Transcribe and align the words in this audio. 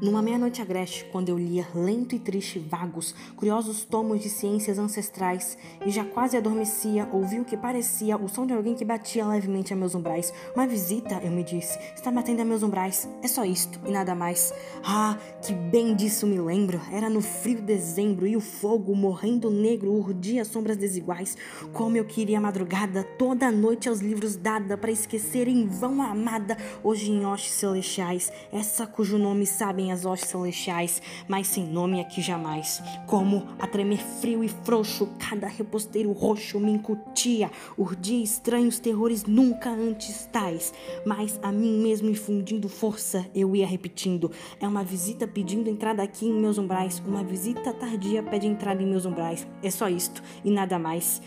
Numa 0.00 0.20
meia-noite 0.20 0.60
agreste, 0.60 1.04
quando 1.12 1.28
eu 1.28 1.38
lia 1.38 1.66
lento 1.74 2.14
e 2.14 2.18
triste 2.18 2.58
vagos, 2.58 3.14
curiosos 3.36 3.84
tomos 3.84 4.20
de 4.20 4.28
ciências 4.28 4.78
ancestrais, 4.78 5.56
e 5.86 5.90
já 5.90 6.04
quase 6.04 6.36
adormecia, 6.36 7.08
ouvi 7.12 7.38
o 7.38 7.44
que 7.44 7.56
parecia 7.56 8.16
o 8.16 8.28
som 8.28 8.44
de 8.44 8.52
alguém 8.52 8.74
que 8.74 8.84
batia 8.84 9.26
levemente 9.26 9.72
a 9.72 9.76
meus 9.76 9.94
umbrais. 9.94 10.32
Uma 10.54 10.66
visita, 10.66 11.20
eu 11.22 11.30
me 11.30 11.44
disse, 11.44 11.78
está 11.94 12.10
batendo 12.10 12.40
a 12.40 12.44
meus 12.44 12.62
umbrais. 12.62 13.08
É 13.22 13.28
só 13.28 13.44
isto 13.44 13.80
e 13.86 13.92
nada 13.92 14.14
mais. 14.14 14.52
Ah, 14.84 15.16
que 15.40 15.52
bem 15.52 15.94
disso 15.94 16.26
me 16.26 16.40
lembro. 16.40 16.80
Era 16.92 17.08
no 17.08 17.20
frio 17.20 17.62
dezembro 17.62 18.26
e 18.26 18.36
o 18.36 18.40
fogo, 18.40 18.94
morrendo 18.94 19.50
negro, 19.50 19.92
urdia 19.92 20.44
sombras 20.44 20.76
desiguais. 20.76 21.36
Como 21.72 21.96
eu 21.96 22.04
queria 22.04 22.38
a 22.38 22.40
madrugada, 22.40 23.04
toda 23.16 23.46
a 23.46 23.52
noite 23.52 23.88
aos 23.88 24.00
livros 24.00 24.36
dada, 24.36 24.76
para 24.76 24.90
esquecer 24.90 25.46
em 25.46 25.66
vão 25.66 26.02
a 26.02 26.10
amada, 26.10 26.56
hoje 26.82 27.12
em 27.12 27.24
hostes 27.24 27.52
celestiais, 27.52 28.32
essa 28.52 28.86
cujo 28.86 29.18
nome 29.18 29.46
sabem 29.46 29.83
as 29.90 30.04
hostes 30.04 30.30
celestiais, 30.30 31.00
mas 31.28 31.46
sem 31.46 31.64
nome 31.64 32.00
aqui 32.00 32.20
jamais. 32.20 32.82
Como 33.06 33.46
a 33.58 33.66
tremer 33.66 33.98
frio 33.98 34.42
e 34.44 34.48
frouxo, 34.48 35.08
cada 35.18 35.46
reposteiro 35.46 36.12
roxo 36.12 36.60
me 36.60 36.72
incutia, 36.72 37.50
urdia 37.76 38.22
estranhos 38.22 38.78
terrores 38.78 39.24
nunca 39.24 39.70
antes 39.70 40.26
tais, 40.32 40.72
mas 41.04 41.38
a 41.42 41.50
mim 41.50 41.78
mesmo 41.82 42.08
infundindo 42.08 42.68
força, 42.68 43.26
eu 43.34 43.54
ia 43.54 43.66
repetindo. 43.66 44.30
É 44.60 44.66
uma 44.66 44.84
visita 44.84 45.26
pedindo 45.26 45.68
entrada 45.68 46.02
aqui 46.02 46.26
em 46.26 46.32
meus 46.32 46.58
umbrais, 46.58 47.02
uma 47.06 47.24
visita 47.24 47.72
tardia 47.72 48.22
pede 48.22 48.46
entrada 48.46 48.82
em 48.82 48.86
meus 48.86 49.04
umbrais. 49.04 49.46
É 49.62 49.70
só 49.70 49.88
isto 49.88 50.22
e 50.44 50.50
nada 50.50 50.78
mais. 50.78 51.20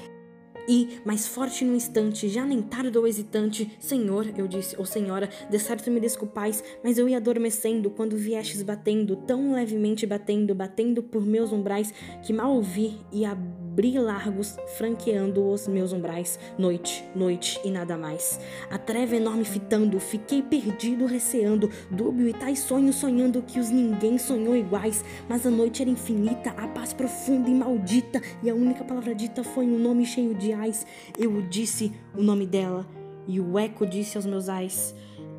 E, 0.67 0.99
mais 1.05 1.27
forte 1.27 1.63
no 1.63 1.75
instante, 1.75 2.27
já 2.27 2.45
nem 2.45 2.61
tardo 2.61 2.99
ou 2.99 3.07
hesitante, 3.07 3.71
Senhor, 3.79 4.27
eu 4.37 4.47
disse, 4.47 4.75
ou 4.77 4.85
Senhora, 4.85 5.29
de 5.49 5.59
certo 5.59 5.89
me 5.89 5.99
desculpais, 5.99 6.63
mas 6.83 6.97
eu 6.97 7.07
ia 7.07 7.17
adormecendo 7.17 7.89
quando 7.89 8.17
viestes 8.17 8.61
batendo, 8.61 9.15
tão 9.15 9.53
levemente 9.53 10.05
batendo, 10.05 10.53
batendo 10.53 11.01
por 11.01 11.25
meus 11.25 11.51
umbrais, 11.51 11.93
que 12.21 12.33
mal 12.33 12.53
ouvi 12.53 12.97
e 13.11 13.23
abri 13.23 13.66
largos, 13.99 14.57
franqueando 14.75 15.47
os 15.47 15.67
meus 15.67 15.93
umbrais, 15.93 16.39
noite, 16.57 17.03
noite 17.15 17.59
e 17.63 17.69
nada 17.69 17.95
mais. 17.95 18.39
A 18.71 18.77
treva 18.77 19.15
enorme 19.15 19.45
fitando, 19.45 19.99
fiquei 19.99 20.41
perdido, 20.41 21.05
receando, 21.05 21.69
dúbio 21.91 22.27
e 22.27 22.33
tais 22.33 22.59
sonhos 22.59 22.95
sonhando 22.95 23.43
que 23.43 23.59
os 23.59 23.69
ninguém 23.69 24.17
sonhou 24.17 24.55
iguais, 24.55 25.05
mas 25.29 25.45
a 25.45 25.51
noite 25.51 25.83
era 25.83 25.91
infinita, 25.91 26.49
a 26.57 26.67
paz 26.67 26.91
profunda 26.91 27.49
e 27.49 27.53
maldita, 27.53 28.19
e 28.41 28.49
a 28.49 28.55
única 28.55 28.83
palavra 28.83 29.13
dita 29.13 29.43
foi 29.43 29.65
um 29.65 29.77
nome 29.77 30.05
cheio 30.05 30.33
de 30.33 30.51
ais. 30.53 30.85
Eu 31.17 31.41
disse 31.43 31.91
o 32.15 32.23
nome 32.23 32.47
dela, 32.47 32.87
e 33.27 33.39
o 33.39 33.59
eco 33.59 33.85
disse 33.85 34.17
aos 34.17 34.25
meus 34.25 34.49
ais: 34.49 34.95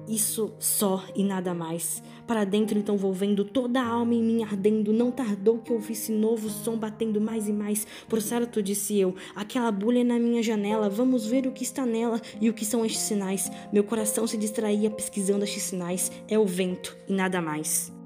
Isso 0.08 0.54
só 0.58 1.04
e 1.14 1.22
nada 1.22 1.52
mais. 1.52 2.02
Para 2.26 2.44
dentro 2.44 2.78
então 2.78 2.96
vou 2.96 3.12
vendo 3.12 3.44
toda 3.44 3.80
a 3.80 3.86
alma 3.86 4.14
em 4.14 4.22
mim 4.22 4.42
ardendo. 4.42 4.92
Não 4.92 5.10
tardou 5.10 5.58
que 5.58 5.72
ouvisse 5.72 6.10
novo 6.12 6.48
som 6.48 6.76
batendo 6.76 7.20
mais 7.20 7.46
e 7.46 7.52
mais. 7.52 7.86
Por 8.08 8.22
certo, 8.22 8.62
disse 8.62 8.98
eu, 8.98 9.14
aquela 9.36 9.70
bulha 9.70 10.02
na 10.02 10.18
minha 10.18 10.42
janela. 10.42 10.88
Vamos 10.88 11.26
ver 11.26 11.46
o 11.46 11.52
que 11.52 11.62
está 11.62 11.84
nela 11.84 12.20
e 12.40 12.48
o 12.48 12.54
que 12.54 12.64
são 12.64 12.84
estes 12.86 13.02
sinais. 13.02 13.50
Meu 13.70 13.84
coração 13.84 14.26
se 14.26 14.38
distraía 14.38 14.90
pesquisando 14.90 15.44
estes 15.44 15.64
sinais. 15.64 16.10
É 16.26 16.38
o 16.38 16.46
vento 16.46 16.96
e 17.06 17.12
nada 17.12 17.42
mais. 17.42 17.97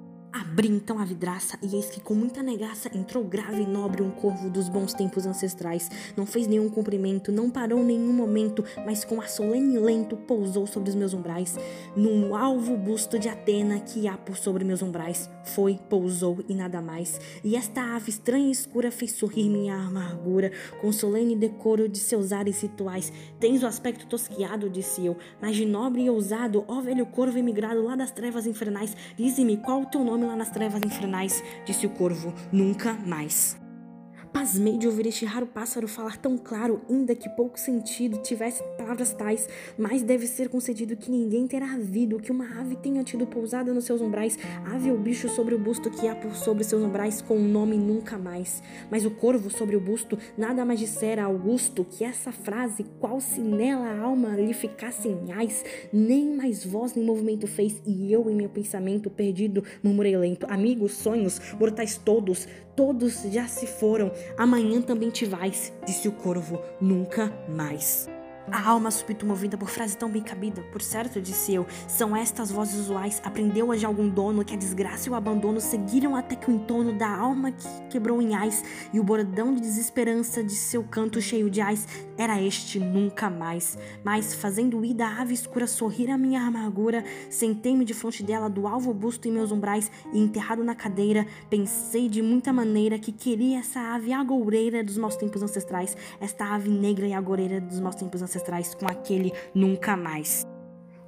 Abri 0.53 0.69
então 0.69 0.99
a 0.99 1.05
vidraça 1.07 1.57
e 1.63 1.77
eis 1.77 1.87
que 1.87 1.99
com 1.99 2.13
muita 2.13 2.43
negaça 2.43 2.91
entrou 2.95 3.25
grave 3.25 3.63
e 3.63 3.67
nobre 3.67 4.03
um 4.03 4.11
corvo 4.11 4.51
dos 4.51 4.69
bons 4.69 4.93
tempos 4.93 5.25
ancestrais. 5.25 5.91
Não 6.15 6.27
fez 6.27 6.47
nenhum 6.47 6.69
cumprimento, 6.69 7.33
não 7.33 7.49
parou 7.49 7.83
nenhum 7.83 8.13
momento, 8.13 8.63
mas 8.85 9.03
com 9.03 9.19
a 9.19 9.27
solene 9.27 9.79
lento 9.79 10.15
pousou 10.15 10.67
sobre 10.67 10.91
os 10.91 10.95
meus 10.95 11.15
umbrais. 11.15 11.57
Num 11.97 12.37
alvo 12.37 12.77
busto 12.77 13.19
de 13.19 13.31
Atena 13.31 13.81
que 13.81 14.07
há 14.07 14.19
por 14.19 14.37
sobre 14.37 14.63
meus 14.63 14.83
umbrais. 14.83 15.31
Foi, 15.43 15.81
pousou 15.89 16.41
e 16.47 16.55
nada 16.55 16.83
mais. 16.83 17.19
E 17.43 17.57
esta 17.57 17.97
ave 17.97 18.11
estranha 18.11 18.49
e 18.49 18.53
escura 18.53 18.91
fez 18.91 19.13
sorrir 19.13 19.49
minha 19.49 19.75
amargura, 19.75 20.53
com 20.83 20.93
solene 20.93 21.35
decoro 21.35 21.89
de 21.89 21.99
seus 21.99 22.31
ares 22.31 22.61
rituais. 22.61 23.11
Tens 23.41 23.63
o 23.63 23.67
aspecto 23.67 24.07
tosquiado, 24.07 24.69
disse 24.69 25.07
eu, 25.07 25.17
mas 25.41 25.57
de 25.57 25.65
nobre 25.65 26.03
e 26.03 26.11
ousado, 26.11 26.63
ó 26.69 26.83
velho 26.83 27.07
corvo 27.07 27.39
emigrado 27.39 27.83
lá 27.83 27.97
das 27.97 28.11
trevas 28.11 28.47
infernais, 28.47 28.95
dize-me 29.17 29.57
qual 29.57 29.81
o 29.81 29.87
teu 29.87 30.05
nome 30.05 30.27
lá 30.27 30.42
nas 30.43 30.51
trevas 30.51 30.83
infernais, 30.85 31.41
disse 31.65 31.87
o 31.87 31.91
corvo, 31.91 32.35
nunca 32.51 32.95
mais. 32.95 33.62
Pasmei 34.33 34.79
de 34.79 34.87
ouvir 34.87 35.07
este 35.07 35.27
raro 35.27 35.47
pássaro 35.47 35.87
falar 35.87 36.17
tão 36.17 36.39
claro, 36.39 36.81
ainda 36.89 37.15
que 37.15 37.29
pouco 37.29 37.61
sentido 37.61 38.17
tivesse 38.23 38.63
palavras 38.79 39.13
tais, 39.13 39.47
mas 39.77 40.03
deve 40.03 40.27
ser 40.27 40.49
concedido 40.49 40.97
que 40.97 41.11
ninguém 41.11 41.47
terá 41.47 41.75
havido 41.75 42.19
que 42.19 42.33
uma 42.33 42.59
ave 42.59 42.77
tenha 42.77 43.05
tido 43.05 43.27
pousada 43.27 43.75
nos 43.75 43.85
seus 43.85 44.01
umbrais, 44.01 44.39
ave 44.65 44.91
ou 44.91 44.97
bicho 44.97 45.29
sobre 45.29 45.55
o 45.55 45.59
busto 45.59 45.91
que 45.91 46.09
há 46.09 46.15
por 46.15 46.35
sobre 46.35 46.65
seus 46.65 46.83
umbrais 46.83 47.21
com 47.21 47.37
um 47.37 47.47
nome 47.47 47.77
nunca 47.77 48.17
mais. 48.17 48.63
Mas 48.91 49.05
o 49.05 49.11
corvo 49.11 49.51
sobre 49.51 49.77
o 49.77 49.81
busto 49.81 50.19
nada 50.37 50.65
mais 50.65 50.81
dissera 50.81 51.25
Augusto 51.25 51.85
que 51.85 52.03
essa 52.03 52.33
frase, 52.33 52.87
qual 52.99 53.21
se 53.21 53.41
nela 53.41 53.87
a 53.87 54.01
alma 54.01 54.31
lhe 54.31 54.55
ficasse 54.55 55.09
em 55.09 55.31
ais, 55.33 55.63
nem 55.93 56.35
mais 56.35 56.65
voz 56.65 56.95
nem 56.95 57.05
movimento 57.05 57.47
fez, 57.47 57.83
e 57.87 58.11
eu 58.11 58.31
em 58.31 58.35
meu 58.35 58.49
pensamento 58.49 59.11
perdido 59.11 59.63
murmurei 59.83 60.17
lento, 60.17 60.47
amigos, 60.49 60.93
sonhos, 60.93 61.39
mortais 61.61 61.99
todos, 61.99 62.49
todos 62.75 63.23
já 63.31 63.47
se 63.47 63.67
foram, 63.67 64.11
amanhã 64.37 64.81
também 64.81 65.11
te 65.11 65.25
vais, 65.25 65.73
disse 65.87 66.09
o 66.09 66.13
corvo, 66.13 66.61
nunca 66.81 67.33
mais. 67.49 68.09
A 68.51 68.69
alma 68.69 68.91
súbito 68.91 69.25
movida 69.25 69.57
por 69.57 69.69
frase 69.69 69.97
tão 69.97 70.11
bem 70.11 70.21
cabida, 70.21 70.63
por 70.73 70.83
certo, 70.83 71.21
disse 71.21 71.55
eu, 71.55 71.65
são 71.87 72.17
estas 72.17 72.51
vozes 72.51 72.75
usuais, 72.75 73.23
aprendeu-a 73.25 73.77
de 73.77 73.87
algum 73.87 74.09
dono 74.09 74.45
que 74.45 74.53
a 74.53 74.57
desgraça 74.57 75.09
e 75.09 75.13
o 75.13 75.15
abandono 75.15 75.61
seguiram 75.61 76.17
até 76.17 76.35
que 76.35 76.51
o 76.51 76.55
entorno 76.55 76.93
da 76.93 77.09
alma 77.09 77.53
que 77.53 77.69
quebrou 77.89 78.21
em 78.21 78.35
ais 78.35 78.65
e 78.93 78.99
o 78.99 79.05
bordão 79.05 79.55
de 79.55 79.61
desesperança 79.61 80.43
de 80.43 80.55
seu 80.55 80.83
canto 80.83 81.21
cheio 81.21 81.49
de 81.49 81.61
ais 81.61 81.87
era 82.19 82.43
este 82.43 82.81
nunca 82.81 83.31
mais. 83.31 83.79
Mas, 84.03 84.35
fazendo 84.35 84.85
ida 84.85 85.07
a 85.07 85.23
ave 85.23 85.35
escura 85.35 85.69
sorrir 85.69 86.11
a 86.11 86.19
minha 86.19 86.43
amargura, 86.43 87.05
sentei-me 87.31 87.85
de 87.85 87.95
fronte 87.95 88.25
dela 88.25 88.51
do 88.51 88.67
alvo 88.67 88.93
busto 88.93 89.29
em 89.29 89.33
meus 89.33 89.53
umbrais 89.53 89.91
e 90.13 90.19
enterrado 90.19 90.65
na 90.65 90.75
cadeira, 90.75 91.27
pensei 91.49 92.09
de 92.09 92.21
muita 92.21 92.53
maneira 92.53 92.99
que 92.99 93.13
queria 93.13 93.61
essa 93.61 93.95
ave 93.95 94.13
agoureira 94.13 94.83
dos 94.83 94.99
maus 94.99 95.15
tempos 95.15 95.43
ancestrais, 95.43 95.97
esta 96.21 96.53
ave 96.53 96.69
negra 96.69 97.07
e 97.07 97.15
agoureira 97.15 97.61
dos 97.61 97.79
maus 97.79 97.95
tempos 97.95 98.21
ancestrais 98.21 98.32
ancestrais 98.33 98.75
com 98.75 98.87
aquele 98.87 99.33
nunca 99.55 99.97
mais. 99.97 100.47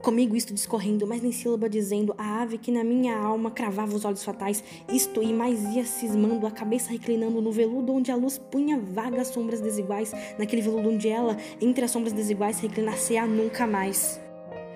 Comigo 0.04 0.36
isto 0.36 0.52
discorrendo, 0.52 1.06
mas 1.06 1.22
nem 1.22 1.32
sílaba 1.32 1.66
dizendo, 1.66 2.14
a 2.18 2.42
ave 2.42 2.58
que 2.58 2.70
na 2.70 2.84
minha 2.84 3.16
alma 3.16 3.50
cravava 3.50 3.96
os 3.96 4.04
olhos 4.04 4.22
fatais, 4.22 4.62
isto 4.86 5.22
e 5.22 5.32
mais 5.32 5.62
ia 5.74 5.82
cismando, 5.86 6.46
a 6.46 6.50
cabeça 6.50 6.90
reclinando 6.90 7.40
no 7.40 7.50
veludo 7.50 7.94
onde 7.94 8.10
a 8.10 8.14
luz 8.14 8.36
punha 8.36 8.78
vagas 8.78 9.28
sombras 9.28 9.62
desiguais, 9.62 10.12
naquele 10.38 10.60
veludo 10.60 10.90
onde 10.90 11.08
ela, 11.08 11.38
entre 11.58 11.86
as 11.86 11.90
sombras 11.90 12.12
desiguais, 12.12 12.60
reclinar-se-á 12.60 13.26
nunca 13.26 13.66
mais. 13.66 14.20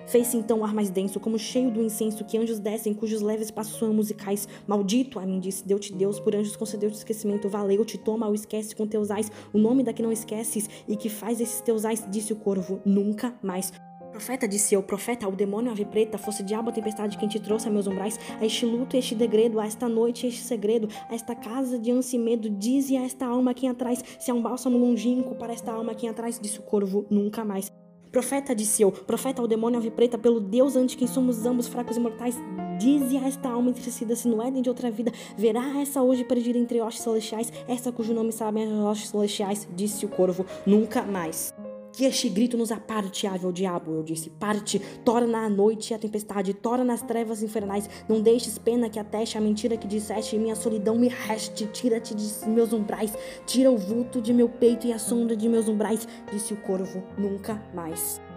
Fez-se 0.09 0.39
então 0.39 0.61
o 0.61 0.65
ar 0.65 0.73
mais 0.73 0.89
denso, 0.89 1.21
como 1.21 1.39
cheio 1.39 1.71
do 1.71 1.83
incenso 1.83 2.25
que 2.25 2.39
anjos 2.39 2.59
descem, 2.59 2.95
cujos 2.95 3.21
leves 3.21 3.51
passos 3.51 3.75
soam 3.75 3.93
musicais. 3.93 4.49
Maldito, 4.67 5.19
a 5.19 5.27
mim 5.27 5.39
disse, 5.39 5.67
deu-te 5.67 5.93
Deus, 5.93 6.19
por 6.19 6.35
anjos 6.35 6.57
concedeu-te 6.57 6.97
esquecimento, 6.97 7.49
valeu-te, 7.49 7.99
toma 7.99 8.27
ou 8.27 8.35
esquece 8.35 8.75
com 8.75 8.87
teus 8.87 9.11
ais 9.11 9.31
o 9.53 9.59
nome 9.59 9.83
da 9.83 9.93
que 9.93 10.03
não 10.03 10.11
esqueces 10.11 10.69
e 10.89 10.97
que 10.97 11.11
faz 11.11 11.43
esses 11.43 11.61
teus 11.61 11.85
ais, 11.85 12.07
disse 12.11 12.33
o 12.33 12.37
corvo, 12.37 12.81
nunca 12.87 13.39
mais. 13.43 13.71
Profeta, 14.11 14.49
disse 14.49 14.75
eu, 14.75 14.83
profeta, 14.83 15.27
ao 15.27 15.33
demônio 15.33 15.71
ave 15.71 15.85
preta, 15.85 16.17
fosse 16.17 16.43
diabo 16.43 16.71
a 16.71 16.73
tempestade 16.73 17.19
quem 17.19 17.29
te 17.29 17.39
trouxe 17.39 17.69
a 17.69 17.71
meus 17.71 17.87
umbrais, 17.87 18.19
a 18.41 18.47
este 18.47 18.65
luto, 18.65 18.97
este 18.97 19.15
degredo, 19.15 19.61
a 19.61 19.67
esta 19.67 19.89
noite, 19.89 20.27
este 20.27 20.41
segredo, 20.41 20.89
a 21.11 21.15
esta 21.15 21.35
casa 21.35 21.79
de 21.79 21.91
ânsia 21.91 22.17
e 22.17 22.21
medo, 22.21 22.49
dize 22.49 22.97
a 22.97 23.05
esta 23.05 23.27
alma 23.27 23.51
aqui 23.51 23.67
atrás, 23.67 24.03
se 24.19 24.31
há 24.31 24.35
um 24.35 24.41
bálsamo 24.41 24.79
longínquo 24.79 25.35
para 25.35 25.53
esta 25.53 25.71
alma 25.71 25.93
aqui 25.93 26.09
atrás, 26.09 26.41
disse 26.41 26.59
o 26.59 26.63
corvo, 26.63 27.07
nunca 27.11 27.45
mais. 27.45 27.71
Profeta, 28.11 28.55
disse 28.55 28.83
eu, 28.83 28.91
profeta 28.91 29.43
ao 29.43 29.49
demônio 29.49 29.79
ave 29.79 29.91
preta, 29.91 30.17
pelo 30.17 30.41
Deus 30.41 30.77
ante 30.77 30.97
quem 30.97 31.07
somos 31.07 31.45
ambos 31.45 31.69
fracos 31.69 31.97
e 31.97 32.01
mortais, 32.01 32.37
dize 32.79 33.17
a 33.19 33.27
esta 33.27 33.49
alma 33.49 33.71
entristecida 33.71 34.17
se 34.17 34.29
no 34.29 34.43
Éden 34.43 34.63
de 34.63 34.69
outra 34.69 34.91
vida, 34.91 35.13
verá 35.37 35.81
essa 35.81 36.03
hoje 36.03 36.25
perder 36.25 36.57
entre 36.57 36.81
hostes 36.81 37.03
celestiais, 37.03 37.53
essa 37.67 37.93
cujo 37.93 38.15
nome 38.15 38.33
sabem 38.33 38.65
as 38.65 38.73
hostes 38.73 39.11
celestiais, 39.11 39.69
disse 39.75 40.07
o 40.07 40.09
corvo, 40.09 40.47
nunca 40.67 41.03
mais. 41.03 41.53
Que 41.99 42.05
este 42.05 42.29
grito 42.29 42.57
nos 42.57 42.71
aparte, 42.71 43.27
ave 43.27 43.45
ao 43.45 43.51
diabo, 43.51 43.91
eu 43.91 44.05
disse. 44.05 44.31
Parte, 44.31 44.79
torna 45.05 45.39
a 45.39 45.49
noite 45.51 45.91
e 45.91 45.95
a 45.95 45.99
tempestade, 45.99 46.55
torna 46.55 46.85
nas 46.85 47.03
trevas 47.03 47.43
infernais. 47.43 47.91
Não 48.09 48.21
deixes 48.21 48.57
pena 48.57 48.89
que 48.89 49.01
ateste 49.01 49.37
a 49.37 49.41
mentira 49.41 49.77
que 49.77 49.89
disseste, 49.89 50.37
e 50.37 50.39
minha 50.39 50.55
solidão 50.55 50.95
me 50.95 51.09
reste. 51.09 51.67
Tira-te 51.67 52.15
de 52.15 52.49
meus 52.49 52.73
umbrais, 52.73 53.13
tira 53.45 53.69
o 53.69 53.77
vulto 53.77 54.23
de 54.23 54.33
meu 54.33 54.49
peito 54.49 54.87
e 54.87 54.93
a 54.93 54.99
sombra 55.01 55.35
de 55.35 55.49
meus 55.49 55.67
umbrais, 55.67 56.07
disse 56.31 56.53
o 56.53 56.57
corvo. 56.59 57.03
Nunca 57.19 57.61
mais. 57.75 58.28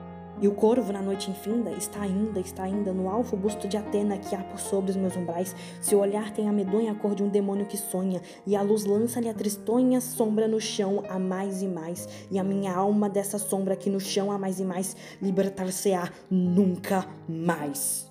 E 0.42 0.48
o 0.48 0.56
corvo, 0.56 0.92
na 0.92 1.02
noite 1.02 1.30
infinda, 1.30 1.70
está 1.72 2.02
ainda, 2.02 2.40
está 2.40 2.64
ainda 2.64 2.92
no 2.92 3.08
alvo 3.08 3.38
busto 3.38 3.68
de 3.68 3.78
Atena 3.78 4.18
que 4.18 4.36
há 4.36 4.44
por 4.44 4.60
sobre 4.60 4.90
os 4.90 4.98
meus 4.98 5.16
umbrais. 5.16 5.56
Seu 5.80 6.00
olhar 6.00 6.32
tem 6.32 6.50
a 6.50 6.52
medonha 6.52 6.96
cor 6.96 7.14
de 7.14 7.22
um 7.22 7.30
demônio 7.30 7.68
que 7.68 7.78
sonha, 7.78 8.22
e 8.46 8.56
a 8.56 8.62
luz 8.64 8.84
lança-lhe 8.84 9.30
a 9.30 9.34
tristonha 9.34 10.02
sombra 10.02 10.48
no 10.48 10.60
chão 10.60 11.04
a 11.08 11.20
mais 11.20 11.62
e 11.62 11.68
mais. 11.68 12.10
E 12.32 12.40
a 12.40 12.44
minha 12.44 12.74
alma 12.74 13.08
dessa 13.08 13.38
sombra 13.38 13.76
aqui 13.76 13.90
no 13.90 14.00
chão 14.00 14.32
a 14.32 14.38
mais 14.38 14.60
e 14.60 14.66
mais 14.66 14.96
libertar-se-á 15.22 16.10
nunca 16.30 17.06
mais. 17.30 18.11